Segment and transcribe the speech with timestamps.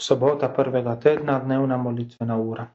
[0.00, 2.66] Sobota prvega tedna, dnevna molitvena ura.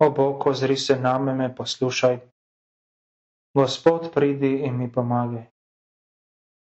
[0.00, 2.20] O Bog, ozri se name, me poslušaj.
[3.54, 5.46] Gospod, pridi in mi pomagaj.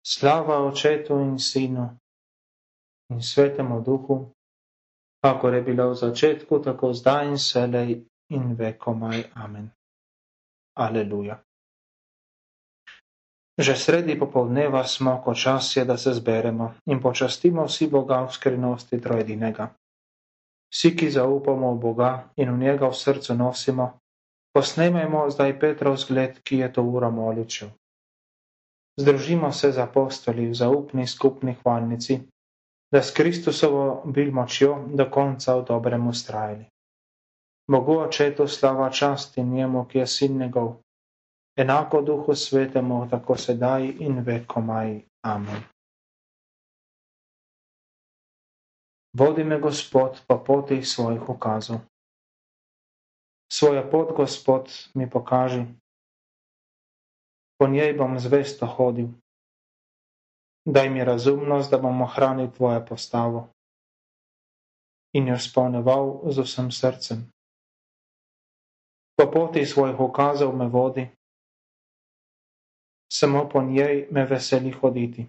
[0.06, 1.88] Slava očetu in sinu
[3.10, 4.32] in svetemu duhu,
[5.24, 9.24] kakor je bilo v začetku, tako zdaj in selej in vekomaj.
[9.34, 9.70] Amen.
[10.74, 11.42] Aleluja.
[13.60, 18.32] Že sredi popoldneva smo, ko čas je, da se zberemo in počastimo vsi Boga v
[18.32, 19.68] skrivnosti trojedinega.
[20.72, 24.00] Vsi, ki zaupamo v Boga in v njega v srcu nosimo,
[24.56, 27.68] posnemajmo zdaj Petrov zgled, ki je to uro moličil.
[28.96, 32.16] Združimo se z apostoli v zaupni skupni hvalnici,
[32.88, 36.64] da s Kristusovo bil močjo do konca v dobrem ustrajali.
[37.68, 40.80] Bogu očetu slava čast in njemu, ki je sin njegov,
[41.60, 45.00] enako duhu svetemu, tako sedaj in vekomaj.
[45.22, 45.62] Amen.
[49.12, 51.80] Vodi me Gospod po poti svojih ukazov.
[53.52, 55.64] Svojo pot, Gospod, mi pokaži.
[57.58, 59.08] Po njej bom zvesto hodil.
[60.64, 63.48] Daj mi razumnost, da bom ohranil tvojo postavo
[65.12, 67.26] in jo spolneval z vsem srcem.
[69.18, 71.10] Po poti svojih ukazov me vodi,
[73.12, 75.26] samo po njej me veseli hoditi.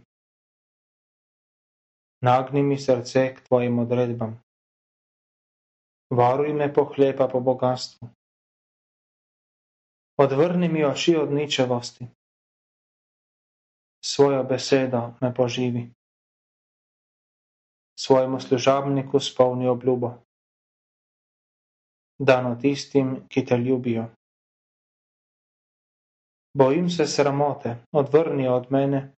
[2.22, 4.42] Nagni mi srce k tvojim odredbam.
[6.10, 8.10] Varuj me pohlepa po bogatstvu.
[10.18, 12.08] Odvrni mi oči od ničevosti.
[14.06, 15.94] Svojo besedo me poživi.
[18.00, 20.14] Svojemu služabniku spolni obljubo.
[22.20, 24.10] Dano tistim, ki te ljubijo.
[26.54, 29.16] Bojim se sramote, odvrni od mene.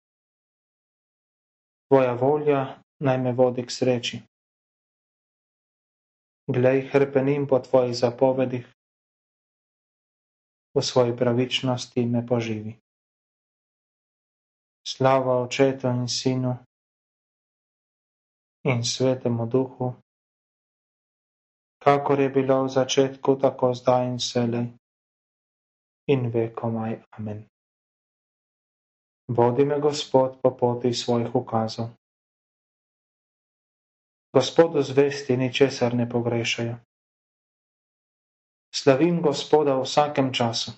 [1.87, 4.21] Tvoja volja naj me vodi k sreči.
[6.47, 8.67] Glej, hrpenim po tvojih zapovedih.
[10.75, 12.77] V svoji pravičnosti me poživi.
[14.87, 16.57] Slava očetu in sinu
[18.63, 19.93] in svetemu duhu,
[21.83, 24.82] kakor je bilo v začetku, tako zdaj in selej
[26.07, 26.99] in vekomaj.
[27.11, 27.45] Amen.
[29.27, 31.89] Vodi me Gospod po poti svojih ukazov.
[34.33, 36.75] Gospodu zvesti ničesar ne pogrešajo.
[38.73, 40.71] Slavim Gospoda v vsakem času.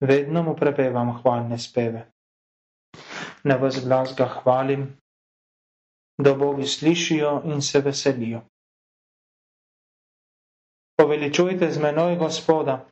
[0.00, 2.06] Vedno mu prepevam hvalne speve.
[3.44, 4.86] Na vas glas ga hvalim,
[6.18, 8.40] da bogi slišijo in se veselijo.
[10.96, 12.86] Poveličujte z menoj Gospoda,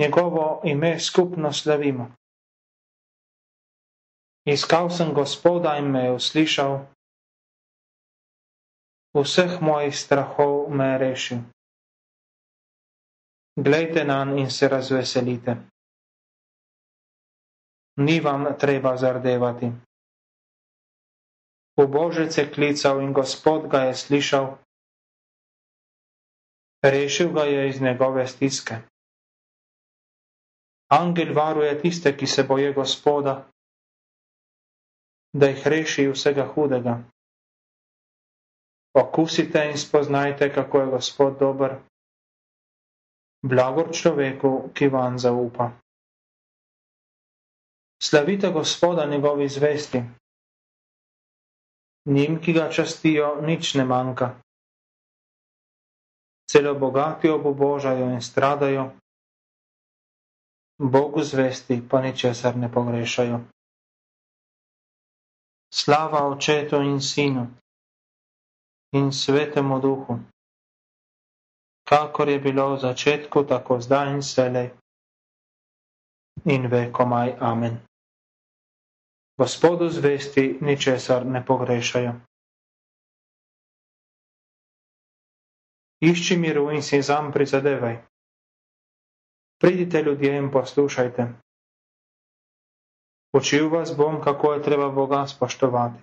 [0.00, 2.10] njegovo ime skupno slavimo.
[4.46, 6.78] Iskal sem Gospoda in me je uslišal,
[9.14, 11.38] vseh mojih strahov me je rešil.
[13.58, 15.56] Glejte nan in se razveselite.
[17.98, 19.68] Ni vam treba zardevati.
[21.76, 24.56] V Božec je klical in Gospod ga je slišal.
[26.82, 28.89] Rešil ga je iz njegove stiske.
[30.90, 33.46] Angel varuje tiste, ki se boje Gospoda,
[35.32, 36.98] da jih reši vsega hudega.
[38.94, 41.76] Okusite in spoznajte, kako je Gospod dober.
[43.46, 45.70] Blagor človeku, ki van zaupa.
[48.02, 50.02] Slavite Gospoda njegovi zvesti.
[52.04, 54.34] Njim, ki ga častijo, nič ne manjka.
[56.50, 58.90] Celo bogati obobožajo in stradajo,
[60.80, 63.40] Bogu zvesti pa ničesar ne pogrešajo.
[65.72, 67.46] Slava očetu in sinu
[68.92, 70.18] in svetemu duhu,
[71.84, 74.70] kakor je bilo v začetku, tako zdaj in selej
[76.44, 77.36] in vekomaj.
[77.40, 77.78] Amen.
[79.38, 82.12] Gospodu zvesti ničesar ne pogrešajo.
[86.00, 88.09] Išči miru in si zam prizadevaj.
[89.60, 91.26] Pridite ljudje in poslušajte.
[93.36, 96.00] Učil vas bom, kako je treba Boga spoštovati.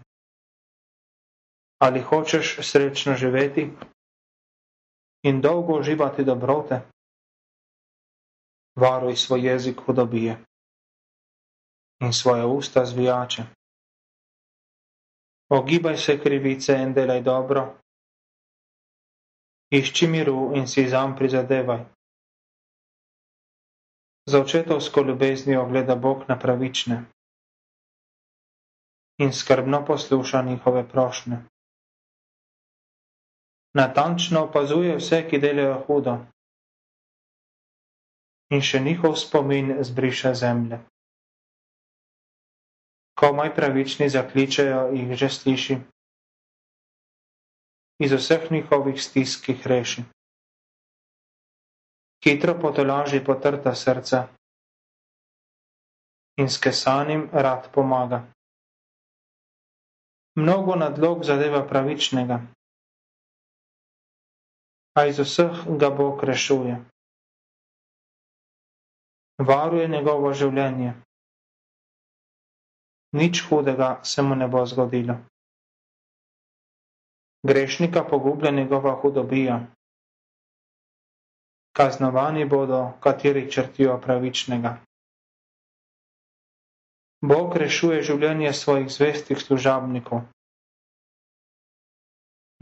[1.81, 3.71] Ali hočeš srečno živeti
[5.23, 6.81] in dolgo uživati dobrote?
[8.75, 10.37] Varuj svoj jezik hudobije
[11.99, 13.43] in svoje usta zvijače.
[15.49, 17.75] Ogibaj se krivice in delaj dobro.
[19.71, 21.96] Išči miru in si zam prizadevaj.
[24.27, 27.03] Za očetovsko ljubeznijo gleda Bog na pravične.
[29.17, 31.37] in skrbno posluša njihove prošnje.
[33.73, 36.13] Natančno opazuje vse, ki delajo hudo.
[38.49, 40.79] In še njihov spomin zbriše zemlje.
[43.17, 45.77] Komaj pravični zakličejo, jih že sliši.
[47.99, 50.05] Iz vseh njihovih stisk jih reši.
[52.23, 54.27] Hitro potolaži potrta srca
[56.37, 58.23] in s kesanim rad pomaga.
[60.37, 62.41] Mnogo nadlog zadeva pravičnega,
[64.97, 66.77] a iz vseh ga Bog rešuje.
[69.37, 70.93] Varuje njegovo življenje.
[73.13, 75.17] Nič hudega se mu ne bo zgodilo.
[77.47, 79.59] Grešnika pogublja njegova hudobija.
[81.77, 84.71] Kaznovani bodo, kateri črtijo pravičnega.
[87.21, 90.23] Bog rešuje življenje svojih zvestih služabnikov.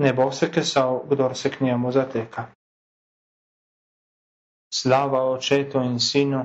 [0.03, 2.45] Ne bo se kesal, kdor se k njemu zateka.
[4.73, 6.43] Slava očetu in sinu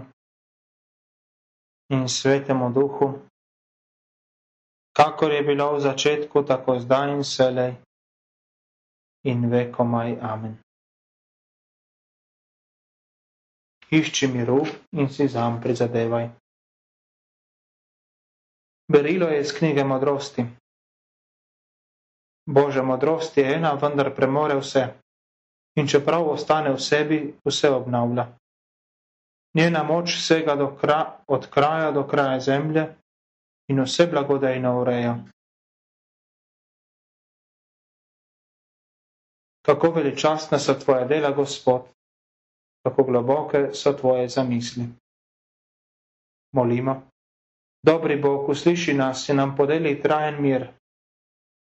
[1.91, 3.13] in svetemu duhu,
[4.95, 7.73] kakor je bilo v začetku, tako zdaj in selej
[9.27, 10.19] in vekomaj.
[10.23, 10.59] Amen.
[13.91, 16.29] Išči miru in si zam prizadevaj.
[18.93, 20.45] Berilo je iz knjige modrosti.
[22.47, 24.85] Božja modrost je ena, vendar premore vse.
[25.79, 28.27] In čeprav ostane v sebi, vse obnavlja.
[29.55, 32.87] Njena moč sega do kra, od kraja do kraja zemlje
[33.71, 35.15] in vse blagodejno ureja.
[39.67, 41.87] Kako veličastna so tvoje dela, Gospod,
[42.87, 44.85] kako globoke so tvoje zamisli.
[46.53, 47.03] Molimo.
[47.87, 50.69] Dobri Bog, usliši nas in nam podeli trajen mir.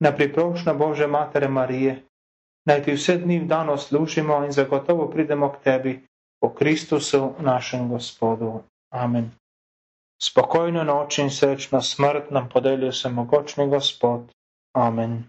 [0.03, 2.03] Na priprošnjo Bože Matere Marije,
[2.69, 5.95] naj ti vse dni v dano služimo in zagotovo pridemo k tebi
[6.41, 8.61] po Kristusu, našem Gospodu.
[8.93, 9.31] Amen.
[10.23, 14.31] Spokojno noč in srečno smrt nam podeli vse mogočni Gospod.
[14.77, 15.25] Amen.